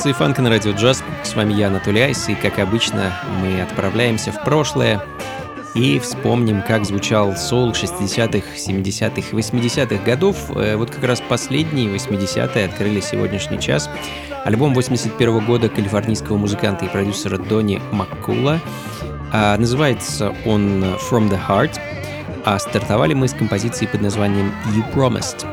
Функции 0.00 0.18
фанка 0.18 0.40
на 0.40 0.48
радио 0.48 0.72
джаз. 0.72 1.04
С 1.22 1.34
вами 1.34 1.52
я, 1.52 1.66
Анатолий 1.66 2.00
Айс, 2.00 2.26
и, 2.30 2.34
как 2.34 2.58
обычно, 2.58 3.12
мы 3.42 3.60
отправляемся 3.60 4.32
в 4.32 4.42
прошлое 4.42 5.04
и 5.74 5.98
вспомним, 5.98 6.62
как 6.62 6.86
звучал 6.86 7.36
соул 7.36 7.72
60-х, 7.72 8.46
70-х, 8.56 9.36
80-х 9.36 10.02
годов. 10.02 10.38
Э, 10.56 10.76
вот 10.76 10.90
как 10.90 11.04
раз 11.04 11.20
последние 11.20 11.94
80-е 11.94 12.64
открыли 12.64 13.00
сегодняшний 13.00 13.60
час. 13.60 13.90
Альбом 14.46 14.72
81 14.72 15.28
-го 15.28 15.44
года 15.44 15.68
калифорнийского 15.68 16.38
музыканта 16.38 16.86
и 16.86 16.88
продюсера 16.88 17.36
Дони 17.36 17.82
Маккула. 17.92 18.58
А, 19.34 19.58
называется 19.58 20.34
он 20.46 20.82
«From 21.10 21.28
the 21.28 21.38
Heart», 21.46 21.78
а 22.46 22.58
стартовали 22.58 23.12
мы 23.12 23.28
с 23.28 23.34
композиции 23.34 23.84
под 23.84 24.00
названием 24.00 24.50
«You 24.74 24.94
Promised». 24.94 25.46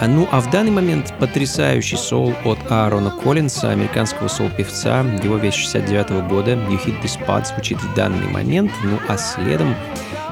А, 0.00 0.08
ну 0.08 0.26
а 0.32 0.40
в 0.40 0.50
данный 0.50 0.70
момент 0.70 1.12
потрясающий 1.18 1.96
соул 1.96 2.34
от 2.44 2.58
Аарона 2.70 3.10
Коллинса, 3.10 3.70
американского 3.70 4.28
соул-певца. 4.28 5.04
Его 5.22 5.36
вещь 5.36 5.56
69 5.56 6.10
-го 6.10 6.28
года 6.28 6.52
«You 6.52 6.82
Hit 6.82 7.02
the 7.02 7.06
Spot» 7.06 7.46
звучит 7.46 7.78
в 7.78 7.94
данный 7.94 8.26
момент. 8.28 8.72
Ну 8.82 8.98
а 9.08 9.18
следом 9.18 9.74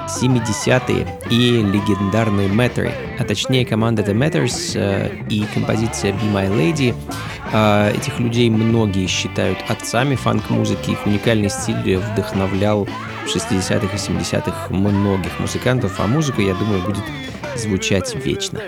70-е 0.09 1.07
и 1.31 1.63
легендарные 1.63 2.49
Matter, 2.49 2.91
а 3.19 3.25
точнее 3.25 3.67
команда 3.67 4.03
The 4.03 4.15
Matters 4.15 4.73
э, 4.75 5.11
и 5.29 5.45
композиция 5.53 6.13
Be 6.13 6.33
My 6.33 6.49
Lady. 6.51 6.95
Э, 7.53 7.93
этих 7.95 8.19
людей 8.19 8.49
многие 8.49 9.07
считают 9.07 9.59
отцами 9.69 10.15
фанк-музыки, 10.15 10.93
их 10.93 11.07
уникальный 11.07 11.51
стиль 11.51 11.99
вдохновлял 11.99 12.89
60-х 13.29 13.95
и 13.95 13.99
70-х 13.99 14.75
многих 14.75 15.39
музыкантов, 15.39 16.01
а 16.01 16.07
музыка, 16.07 16.43
я 16.43 16.55
думаю, 16.55 16.83
будет 16.83 17.05
звучать 17.57 18.15
вечно. 18.25 18.61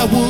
I 0.00 0.06
would 0.06 0.29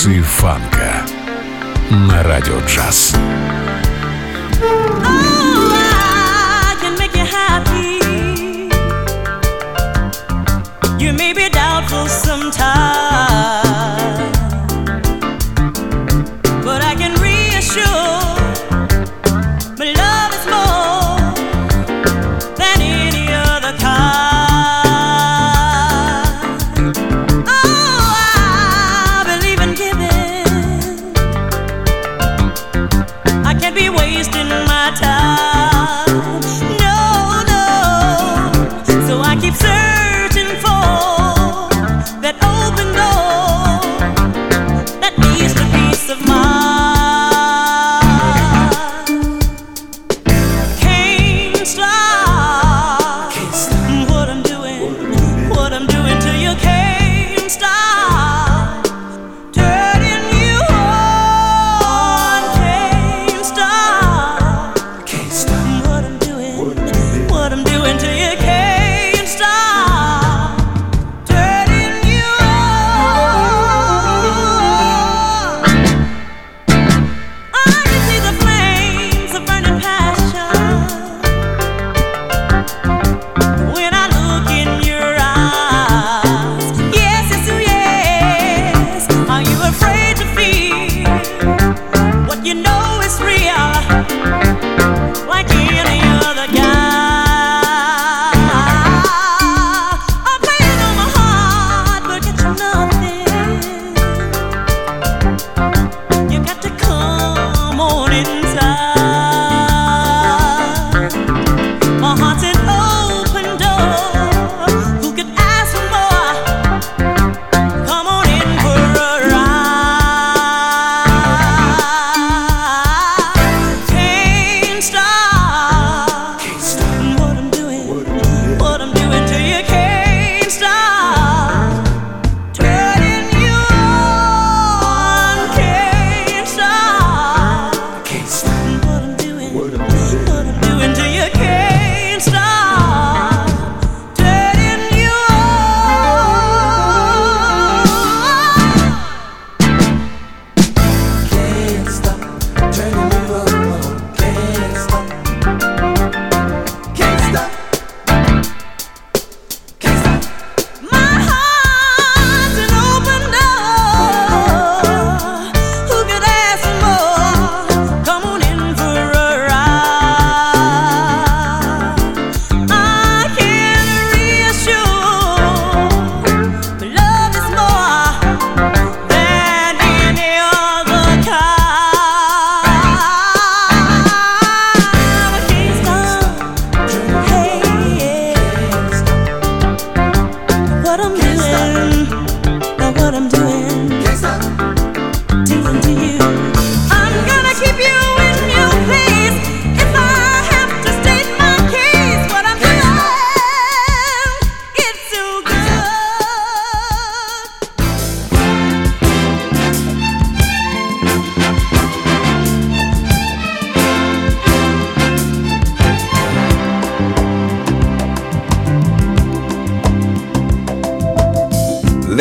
Функции 0.00 0.22
фанка 0.22 1.04
на 1.90 2.22
радио 2.22 2.58
джаз. 2.60 3.14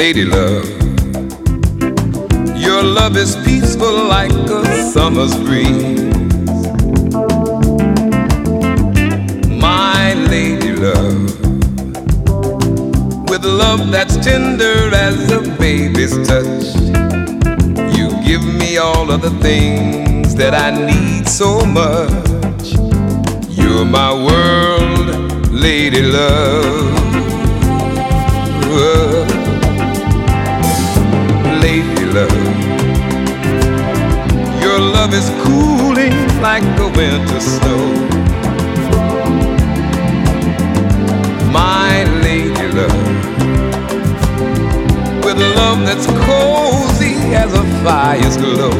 Lady 0.04 0.24
love. 0.24 0.66
Your 2.56 2.82
love 2.82 3.18
is 3.18 3.36
peaceful 3.44 3.96
like 4.08 4.32
a 4.32 4.92
summer's 4.94 5.36
breeze. 5.36 6.14
My 9.68 10.14
lady 10.34 10.72
love, 10.86 11.22
with 13.30 13.44
love 13.44 13.92
that's 13.92 14.16
tender 14.24 14.78
as 14.96 15.18
a 15.34 15.42
baby's 15.60 16.16
touch. 16.26 16.68
You 17.98 18.08
give 18.24 18.46
me 18.62 18.78
all 18.78 19.12
of 19.12 19.22
the 19.22 19.36
things 19.42 20.34
that 20.36 20.54
I 20.54 20.70
need 20.92 21.28
so 21.28 21.66
much. 21.66 22.68
You're 23.50 23.84
my 23.84 24.14
world, 24.14 25.52
lady 25.52 26.04
love. 26.04 27.29
Love 35.10 35.18
is 35.18 35.30
cooling 35.44 36.14
like 36.42 36.64
the 36.78 36.88
winter 36.96 37.40
snow. 37.40 37.86
My 41.52 42.04
lady 42.22 42.68
love. 42.74 43.16
With 45.24 45.40
love 45.56 45.80
that's 45.86 46.06
cozy 46.26 47.16
as 47.34 47.54
a 47.54 47.64
fire's 47.84 48.38
glow. 48.38 48.72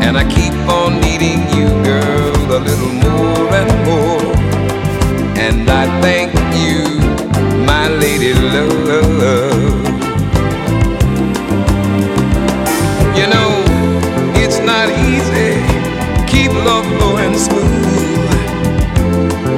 And 0.00 0.16
I 0.16 0.24
keep 0.30 0.54
on 0.68 1.00
needing 1.00 1.40
you, 1.56 1.68
girl, 1.82 2.36
a 2.52 2.60
little 2.60 2.92
more 2.92 3.54
and 3.60 3.70
more. 3.84 4.36
And 5.38 5.68
I 5.68 6.00
thank 6.00 6.32
you, 6.54 7.00
my 7.66 7.88
lady 7.88 8.32
love. 8.34 9.95
Smooth. 17.38 18.30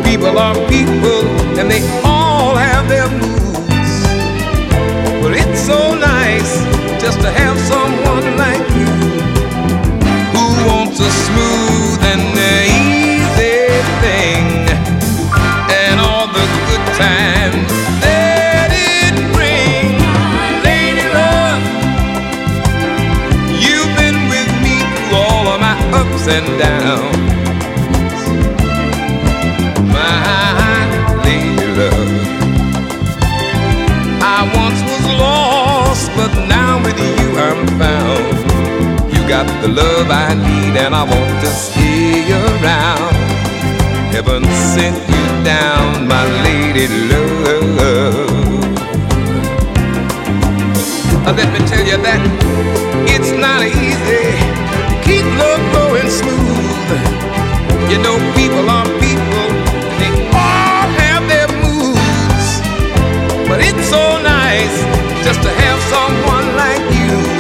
People 0.05 0.39
are 0.39 0.55
people, 0.69 1.23
and 1.59 1.71
they 1.71 1.83
all 2.05 2.57
have 2.57 2.89
their 2.89 3.09
moods. 3.09 3.93
But 5.23 5.33
it's 5.35 5.61
so 5.61 5.95
nice 5.95 6.53
just 7.01 7.21
to 7.21 7.31
have 7.31 7.57
someone 7.59 8.37
like 8.37 8.65
you 8.79 8.91
who 10.35 10.47
wants 10.69 10.99
a 11.01 11.11
smooth 11.11 12.03
and 12.13 12.23
easy 12.67 13.69
thing, 14.03 14.45
and 15.81 16.01
all 16.01 16.27
the 16.27 16.47
good 16.69 16.85
times 16.99 17.71
that 18.03 18.71
it 18.73 19.15
brings. 19.35 20.03
Lady 20.67 21.07
love, 21.19 21.63
you've 23.65 23.93
been 23.97 24.19
with 24.33 24.51
me 24.65 24.77
through 24.95 25.17
all 25.17 25.47
of 25.55 25.61
my 25.61 25.77
ups 26.01 26.27
and 26.27 26.47
downs. 26.59 27.28
But 36.19 36.35
now 36.49 36.83
with 36.83 36.99
you 36.99 37.29
I'm 37.47 37.63
found. 37.79 38.35
You 39.15 39.21
got 39.29 39.47
the 39.63 39.69
love 39.69 40.09
I 40.11 40.35
need, 40.35 40.75
and 40.85 40.93
I 40.95 41.05
want 41.13 41.35
to 41.45 41.51
stay 41.65 42.27
around. 42.43 43.15
Heaven 44.15 44.43
sent 44.75 44.99
you 45.15 45.27
down, 45.45 46.09
my 46.09 46.25
lady 46.43 46.87
love. 47.13 48.39
Let 51.39 51.53
me 51.55 51.61
tell 51.71 51.87
you 51.87 51.99
that 52.09 52.21
it's 53.15 53.31
not 53.45 53.63
easy. 53.63 54.27
Keep 55.07 55.27
love 55.39 55.63
going 55.79 56.11
smooth. 56.11 56.91
You 57.93 57.99
know, 58.05 58.17
people 58.35 58.67
are 58.77 58.89
people, 58.99 59.47
they 60.03 60.13
all 60.35 60.89
have 61.03 61.23
their 61.31 61.49
moods. 61.63 62.49
But 63.49 63.61
it's 63.63 63.87
so 63.89 64.03
nice 64.21 64.98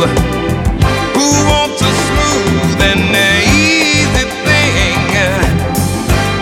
who 0.06 1.28
wants 1.50 1.82
a 1.82 1.92
smooth 2.06 2.80
and 2.90 3.02
easy 3.50 4.26
thing. 4.46 5.10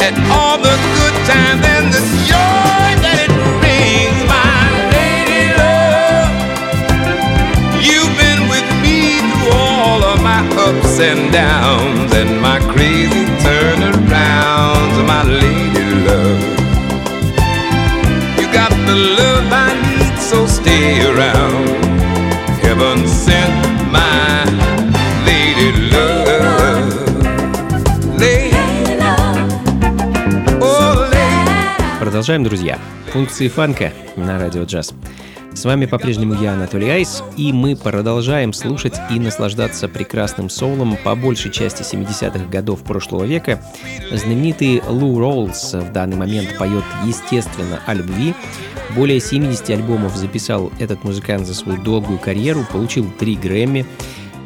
And 0.04 0.16
all 0.30 0.58
the 0.58 0.76
good 0.98 1.16
times 1.24 1.64
and 1.64 1.86
the 1.88 2.02
joy 2.28 2.88
that 3.00 3.16
it 3.24 3.32
brings, 3.60 4.20
my 4.28 4.60
lady 4.92 5.56
love. 5.56 6.28
You've 7.80 8.14
been 8.20 8.42
with 8.52 8.68
me 8.84 9.24
through 9.24 9.56
all 9.56 10.04
of 10.04 10.20
my 10.22 10.44
ups 10.68 11.00
and 11.00 11.32
downs 11.32 12.12
and 12.12 12.40
my 12.40 12.60
crazy 12.72 13.24
turnarounds, 13.40 14.96
my 15.08 15.24
lady 15.24 15.86
love. 16.04 16.42
You 18.38 18.46
got 18.52 18.70
the 18.84 18.96
love 19.16 19.48
I 19.50 19.72
need, 19.88 20.18
so 20.20 20.46
stay 20.46 21.00
around. 21.08 21.85
Продолжаем, 32.26 32.42
друзья. 32.42 32.78
Функции 33.12 33.46
фанка 33.46 33.92
на 34.16 34.36
радио 34.40 34.64
джаз. 34.64 34.92
С 35.54 35.64
вами 35.64 35.86
по-прежнему 35.86 36.34
я, 36.34 36.54
Анатолий 36.54 36.88
Айс, 36.88 37.22
и 37.36 37.52
мы 37.52 37.76
продолжаем 37.76 38.52
слушать 38.52 38.94
и 39.12 39.20
наслаждаться 39.20 39.86
прекрасным 39.86 40.50
соулом 40.50 40.96
по 41.04 41.14
большей 41.14 41.52
части 41.52 41.82
70-х 41.82 42.46
годов 42.50 42.82
прошлого 42.82 43.22
века. 43.22 43.62
Знаменитый 44.10 44.82
Лу 44.88 45.20
Роллс 45.20 45.72
в 45.72 45.92
данный 45.92 46.16
момент 46.16 46.58
поет, 46.58 46.82
естественно, 47.04 47.78
о 47.86 47.94
любви. 47.94 48.34
Более 48.96 49.20
70 49.20 49.70
альбомов 49.70 50.16
записал 50.16 50.72
этот 50.80 51.04
музыкант 51.04 51.46
за 51.46 51.54
свою 51.54 51.80
долгую 51.80 52.18
карьеру, 52.18 52.66
получил 52.72 53.08
3 53.20 53.36
Грэмми. 53.36 53.86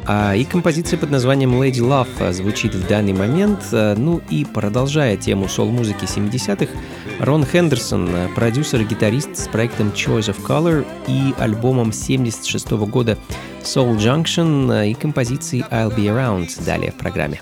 А, 0.05 0.35
и 0.35 0.43
композиция 0.43 0.97
под 0.97 1.11
названием 1.11 1.53
Lady 1.61 1.79
Love 1.79 2.07
а, 2.19 2.33
звучит 2.33 2.73
в 2.73 2.87
данный 2.87 3.13
момент. 3.13 3.59
А, 3.71 3.95
Ну 3.95 4.21
и 4.29 4.45
продолжая 4.45 5.17
тему 5.17 5.47
сол-музыки 5.47 6.05
70-х, 6.05 6.71
Рон 7.19 7.45
Хендерсон, 7.45 8.09
а, 8.11 8.29
продюсер 8.35 8.81
и 8.81 8.85
гитарист 8.85 9.37
с 9.37 9.47
проектом 9.47 9.89
Choice 9.89 10.33
of 10.33 10.43
Color 10.45 10.85
и 11.07 11.33
альбомом 11.37 11.93
76 11.93 12.71
года 12.87 13.17
Soul 13.61 13.97
Junction 13.97 14.89
и 14.89 14.93
композицией 14.93 15.63
I'll 15.69 15.95
Be 15.95 16.05
Around 16.05 16.65
далее 16.65 16.91
в 16.91 16.95
программе. 16.95 17.41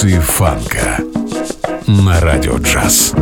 Функции 0.00 0.18
фанка 0.18 1.02
на 1.86 2.18
радио 2.20 2.56
джаз. 2.56 3.12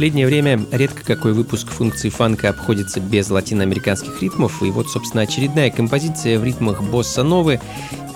Последнее 0.00 0.24
время 0.24 0.58
редко 0.72 1.04
какой 1.04 1.34
выпуск 1.34 1.68
функции 1.68 2.08
фанка 2.08 2.48
обходится 2.48 3.00
без 3.00 3.28
латиноамериканских 3.28 4.22
ритмов, 4.22 4.62
и 4.62 4.70
вот, 4.70 4.88
собственно, 4.88 5.24
очередная 5.24 5.68
композиция 5.68 6.38
в 6.38 6.44
ритмах 6.44 6.82
босса-новы 6.82 7.60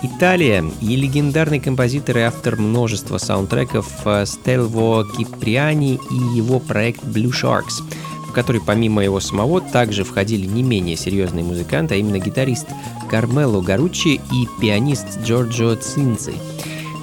Италия 0.03 0.65
и 0.81 0.97
легендарный 0.97 1.61
композитор 1.61 2.17
и 2.17 2.21
автор 2.23 2.57
множества 2.57 3.19
саундтреков 3.19 3.87
э, 4.07 4.25
Стелво 4.25 5.07
Киприани 5.15 6.01
и 6.11 6.39
его 6.39 6.59
проект 6.59 7.05
Blue 7.05 7.33
Sharks, 7.33 7.83
в 8.27 8.33
который 8.33 8.63
помимо 8.63 9.05
его 9.05 9.21
самого 9.21 9.61
также 9.61 10.05
входили 10.05 10.47
не 10.47 10.63
менее 10.63 10.97
серьезные 10.97 11.45
музыканты, 11.45 11.97
а 11.97 11.99
именно 11.99 12.19
гитарист 12.19 12.67
Кармело 13.11 13.61
Гаруччи 13.61 14.23
и 14.33 14.49
пианист 14.59 15.19
Джорджо 15.23 15.77
Цинци. 15.77 16.33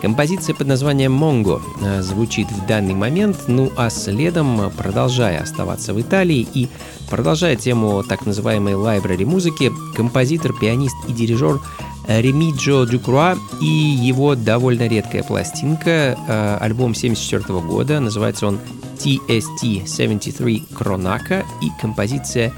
Композиция 0.02 0.56
под 0.56 0.68
названием 0.68 1.12
«Монго» 1.12 1.62
э, 1.82 2.02
звучит 2.02 2.50
в 2.52 2.66
данный 2.66 2.96
момент, 2.96 3.38
ну 3.48 3.72
а 3.78 3.92
следом, 3.92 4.72
продолжая 4.72 5.42
оставаться 5.42 5.94
в 5.94 6.02
Италии 6.02 6.48
и 6.54 6.68
продолжая 7.10 7.56
тему 7.56 8.04
так 8.04 8.26
называемой 8.26 8.74
лайбрари 8.74 9.26
музыки, 9.26 9.72
композитор, 9.96 10.54
пианист 10.54 10.96
и 11.08 11.14
дирижер 11.14 11.60
Ремиджо 12.08 12.86
Дюкруа 12.86 13.38
и 13.62 13.66
его 13.66 14.34
довольно 14.36 14.88
редкая 14.88 15.22
пластинка, 15.22 16.18
э, 16.28 16.58
альбом 16.60 16.96
74 16.96 17.60
года, 17.60 18.00
называется 18.00 18.48
он 18.48 18.60
TST-73 18.98 20.74
Кронака 20.74 21.46
и 21.62 21.70
композиция 21.80 22.52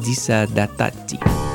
feeling 0.00 1.45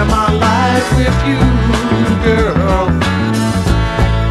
share 0.00 0.08
my 0.08 0.32
life 0.32 0.88
with 0.96 1.18
you, 1.28 1.40
girl. 2.24 2.86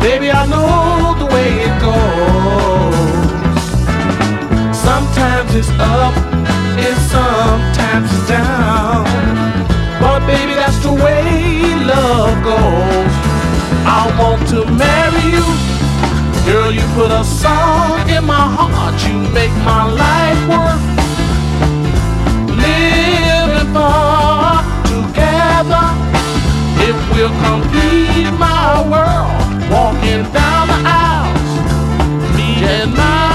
Baby, 0.02 0.32
I 0.32 0.46
know 0.48 1.16
the 1.20 1.26
way 1.26 1.50
it 1.68 1.76
goes. 1.82 2.96
Sometimes 4.76 5.56
it's 5.56 5.70
up 5.80 6.16
and 6.86 6.98
sometimes 7.16 8.12
it's 8.14 8.28
down. 8.28 9.06
But 10.00 10.20
baby, 10.26 10.54
that's 10.54 10.80
the 10.80 10.94
way 10.94 11.76
love 11.86 12.44
goes. 12.44 13.14
I 13.86 14.04
want 14.20 14.48
to 14.50 14.66
marry 14.66 15.26
you. 15.36 15.48
Girl, 16.46 16.72
you 16.72 16.86
put 16.96 17.12
a 17.12 17.24
song 17.24 18.10
in 18.10 18.26
my 18.26 18.46
heart. 18.56 18.96
You 19.08 19.18
make 19.34 19.54
my 19.64 19.86
life 19.86 20.42
worth 20.50 20.99
It 26.90 26.96
will 27.14 27.30
complete 27.44 28.32
my 28.40 28.82
world. 28.90 29.70
Walking 29.70 30.24
down 30.34 30.68
the 30.70 30.80
aisles, 30.84 32.36
me 32.36 32.66
and 32.66 32.92
my 32.96 33.29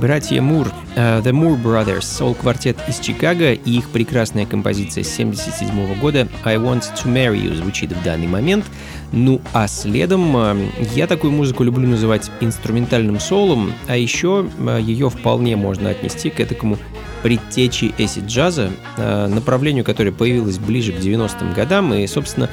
Братья 0.00 0.40
Мур, 0.40 0.68
э, 0.94 1.20
The 1.24 1.32
Moore 1.32 1.60
Brothers, 1.60 2.02
сол-квартет 2.02 2.78
из 2.86 3.00
Чикаго 3.00 3.52
и 3.52 3.78
их 3.78 3.88
прекрасная 3.90 4.46
композиция 4.46 5.02
с 5.02 5.12
1977 5.18 6.00
года 6.00 6.28
I 6.44 6.56
Want 6.56 6.82
to 6.94 7.12
Marry 7.12 7.42
You 7.42 7.56
звучит 7.56 7.92
в 7.92 8.02
данный 8.04 8.28
момент. 8.28 8.64
Ну 9.10 9.40
а 9.52 9.66
следом 9.66 10.36
э, 10.36 10.68
я 10.94 11.08
такую 11.08 11.32
музыку 11.32 11.64
люблю 11.64 11.88
называть 11.88 12.30
инструментальным 12.40 13.18
солом, 13.18 13.72
а 13.88 13.96
еще 13.96 14.48
э, 14.58 14.78
ее 14.80 15.10
вполне 15.10 15.56
можно 15.56 15.90
отнести 15.90 16.30
к 16.30 16.38
этому 16.38 16.78
предтечи 17.22 17.94
эсид-джаза, 17.98 18.70
э, 18.96 19.26
направлению, 19.26 19.84
которое 19.84 20.12
появилось 20.12 20.58
ближе 20.58 20.92
к 20.92 20.96
90-м 20.96 21.52
годам. 21.52 21.94
И, 21.94 22.06
собственно, 22.06 22.48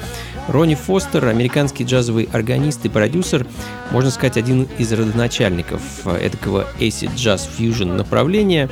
Ронни 0.48 0.74
Фостер, 0.74 1.26
американский 1.26 1.84
джазовый 1.84 2.28
органист 2.32 2.84
и 2.84 2.88
продюсер, 2.88 3.46
можно 3.90 4.10
сказать, 4.10 4.36
один 4.36 4.68
из 4.78 4.92
родоначальников 4.92 5.80
э, 6.04 6.28
этакого 6.28 6.66
acid-jazz 6.78 7.48
fusion 7.58 7.96
направления. 7.96 8.68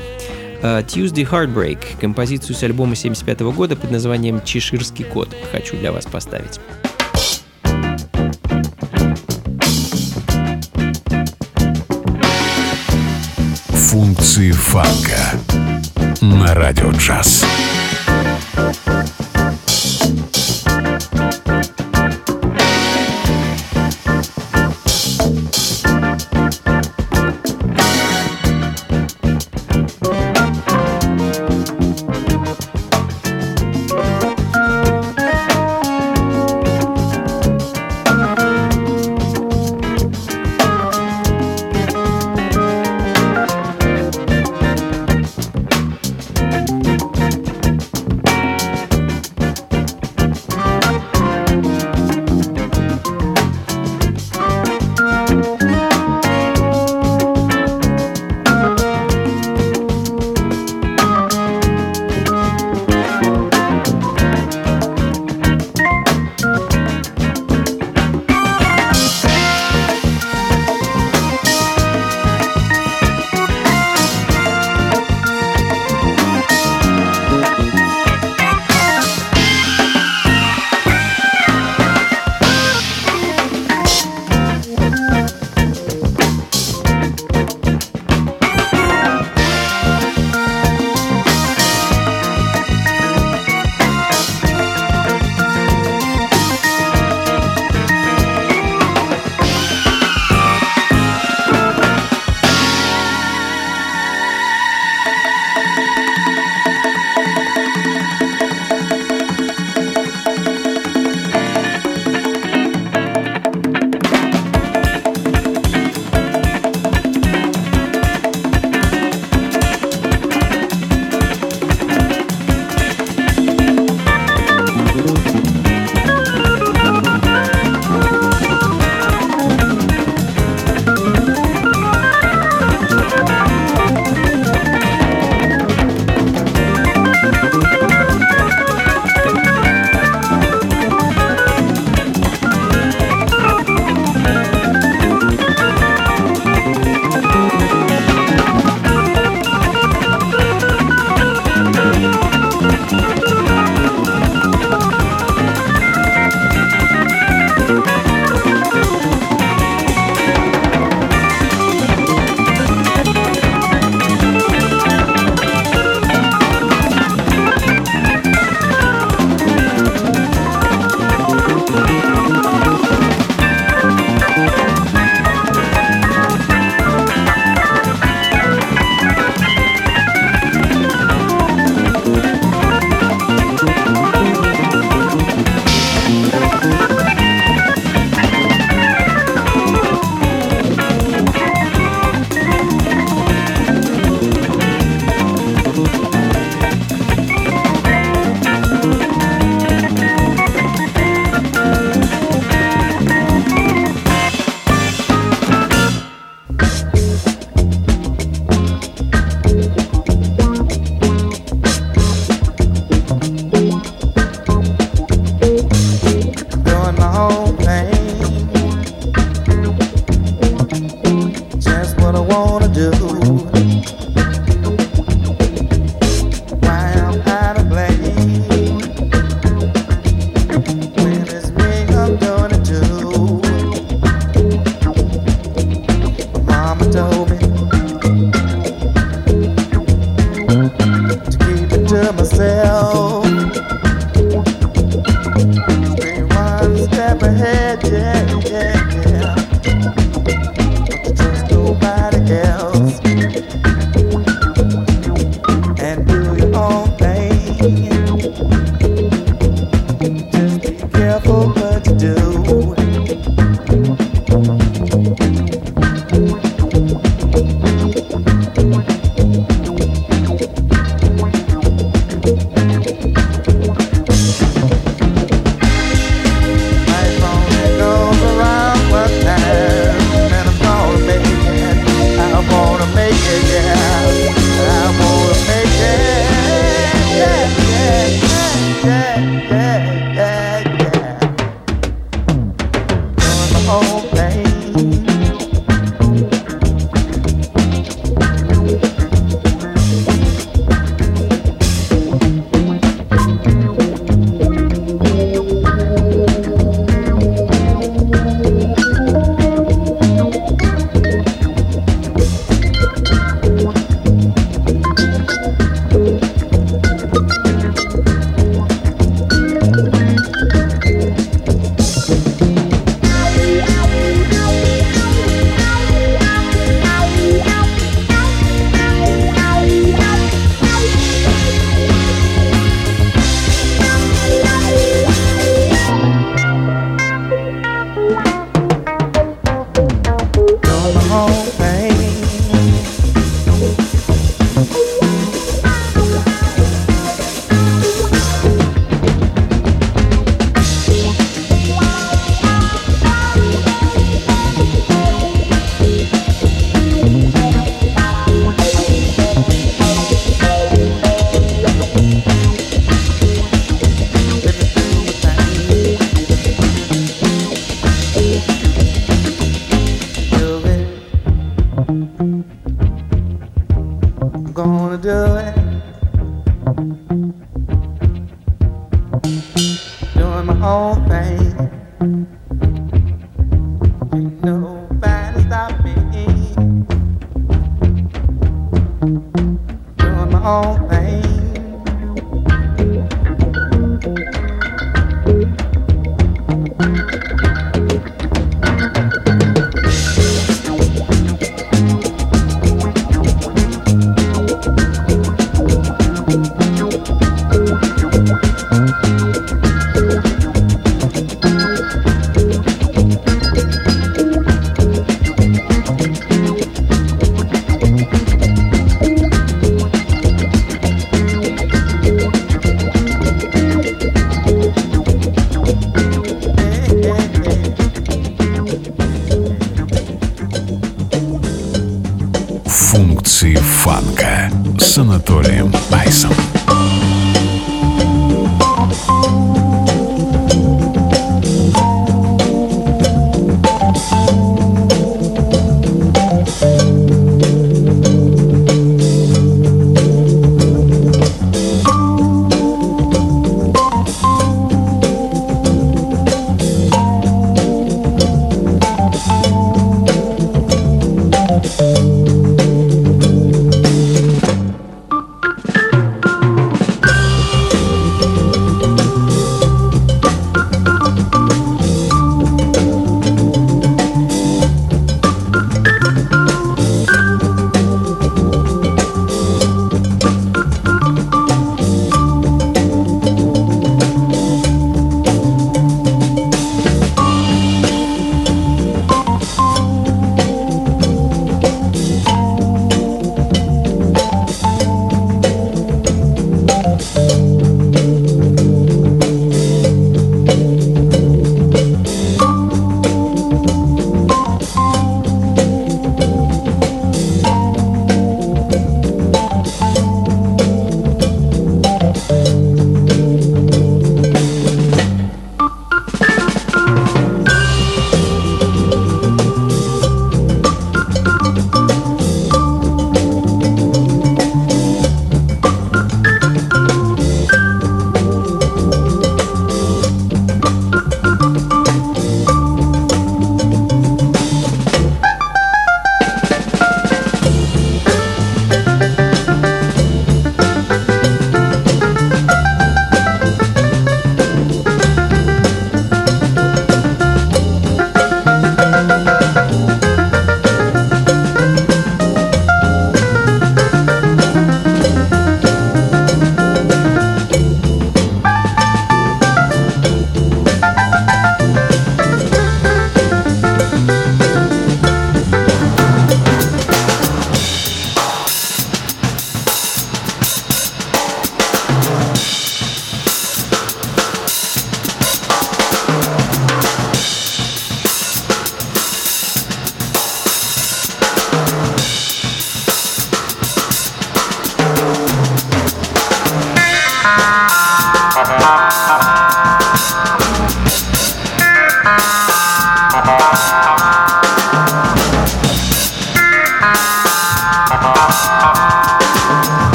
Э, 0.62 0.82
Tuesday 0.82 1.28
Heartbreak, 1.28 2.00
композицию 2.00 2.56
с 2.56 2.62
альбома 2.62 2.96
75 2.96 3.40
года 3.40 3.76
под 3.76 3.90
названием 3.90 4.42
«Чеширский 4.44 5.04
кот» 5.04 5.28
хочу 5.52 5.76
для 5.76 5.92
вас 5.92 6.06
поставить. 6.06 6.60
Функции 13.94 14.50
фанка 14.50 15.53
на 16.32 16.54
радио 16.54 16.90
джаз. 16.90 17.44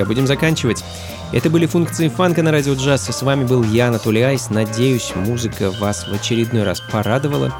Друзья, 0.00 0.06
будем 0.06 0.26
заканчивать. 0.26 0.84
Это 1.32 1.50
были 1.50 1.66
функции 1.66 2.08
фанка 2.08 2.42
на 2.42 2.50
радио 2.50 2.74
джаз. 2.74 3.06
С 3.06 3.22
вами 3.22 3.44
был 3.44 3.62
я, 3.62 3.88
Анатолий 3.88 4.22
Айс. 4.22 4.50
Надеюсь, 4.50 5.12
музыка 5.14 5.70
вас 5.70 6.06
в 6.08 6.12
очередной 6.12 6.64
раз 6.64 6.80
порадовала, 6.80 7.52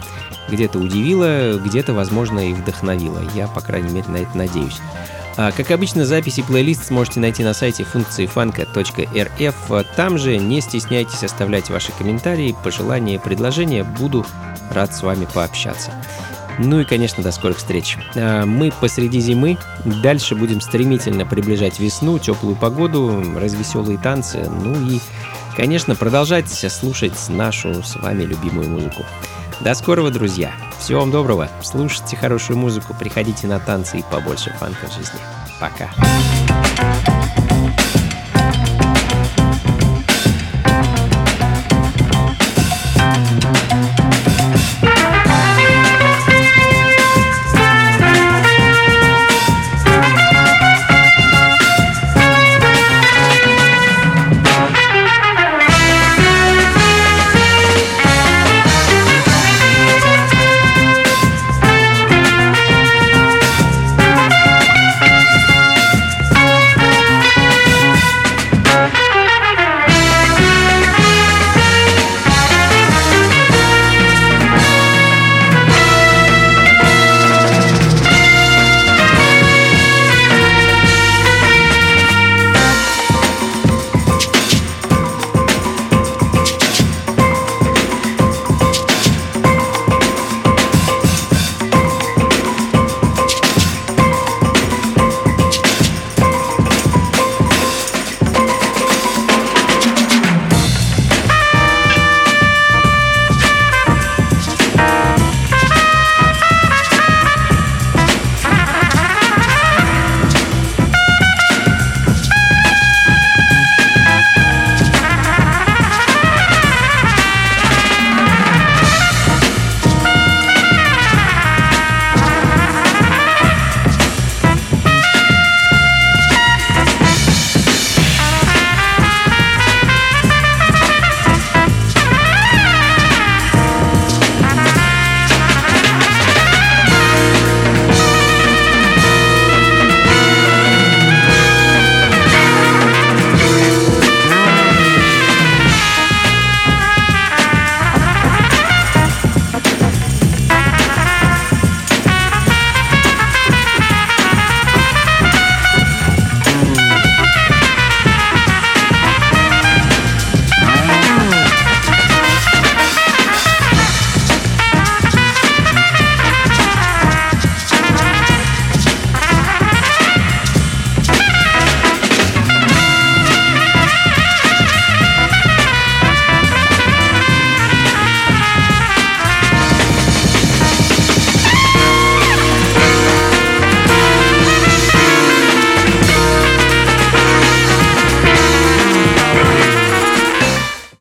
где-то 0.49 0.79
удивила, 0.79 1.59
где-то, 1.59 1.93
возможно, 1.93 2.41
и 2.51 2.53
вдохновила. 2.53 3.21
Я, 3.35 3.47
по 3.49 3.61
крайней 3.61 3.91
мере, 3.91 4.09
на 4.09 4.17
это 4.19 4.37
надеюсь. 4.37 4.79
А, 5.37 5.53
как 5.53 5.71
обычно, 5.71 6.05
записи 6.05 6.43
плейлист 6.43 6.87
сможете 6.87 7.21
найти 7.21 7.45
на 7.45 7.55
сайте 7.55 7.85
функции 7.85 8.27
фанка.рф. 8.27 9.87
Там 9.97 10.19
же 10.19 10.37
не 10.39 10.61
стесняйтесь 10.61 11.23
оставлять 11.23 11.71
ваши 11.71 11.93
комментарии, 11.93 12.57
пожелания, 12.65 13.19
предложения. 13.19 13.85
Буду 13.85 14.27
рад 14.73 14.95
с 14.95 15.03
вами 15.03 15.27
пообщаться. 15.33 15.93
Ну 16.63 16.81
и, 16.81 16.85
конечно, 16.85 17.23
до 17.23 17.33
скорых 17.33 17.57
встреч. 17.57 17.97
А, 18.15 18.45
Мы 18.45 18.71
посреди 18.81 19.19
зимы, 19.21 19.57
дальше 19.85 20.35
будем 20.35 20.61
стремительно 20.61 21.25
приближать 21.25 21.81
весну, 21.81 22.19
теплую 22.19 22.55
погоду, 22.55 23.25
развеселые 23.35 23.97
танцы, 23.97 24.47
ну 24.63 24.75
и, 24.89 25.01
конечно, 25.57 25.95
продолжать 25.97 26.51
слушать 26.51 27.29
нашу 27.29 27.83
с 27.83 27.97
вами 27.97 28.25
любимую 28.25 28.69
музыку. 28.69 29.05
До 29.61 29.75
скорого, 29.75 30.11
друзья. 30.11 30.53
Всего 30.79 31.01
вам 31.01 31.11
доброго. 31.11 31.49
Слушайте 31.63 32.17
хорошую 32.17 32.59
музыку, 32.59 32.95
приходите 32.99 33.47
на 33.47 33.59
танцы 33.59 33.99
и 33.99 34.05
побольше 34.11 34.55
фанка 34.59 34.87
в 34.87 34.95
жизни. 34.95 35.19
Пока. 35.61 35.91